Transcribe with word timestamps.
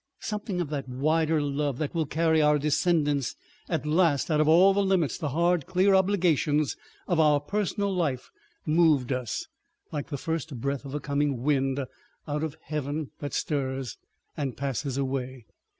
Something 0.19 0.59
of 0.59 0.71
that 0.71 0.89
wider 0.89 1.39
love, 1.39 1.77
that 1.77 1.93
will 1.93 2.07
carry 2.07 2.41
our 2.41 2.57
descendants 2.57 3.35
at 3.69 3.85
last 3.85 4.31
out 4.31 4.41
of 4.41 4.47
all 4.47 4.73
the 4.73 4.81
limits, 4.81 5.15
the 5.15 5.29
hard, 5.29 5.67
clear 5.67 5.93
obligations 5.93 6.75
of 7.07 7.19
our 7.19 7.39
personal 7.39 7.93
life, 7.93 8.31
moved 8.65 9.11
us, 9.11 9.45
like 9.91 10.07
the 10.07 10.17
first 10.17 10.59
breath 10.59 10.85
of 10.85 10.95
a 10.95 10.99
coming 10.99 11.43
wind 11.43 11.85
out 12.27 12.41
of 12.43 12.57
heaven 12.63 13.11
that 13.19 13.35
stirs 13.35 13.99
and 14.35 14.57
passes 14.57 14.97
away. 14.97 15.45